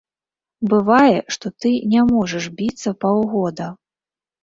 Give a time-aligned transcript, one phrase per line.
[0.71, 3.73] Бывае, што ты не можаш біцца паўгода.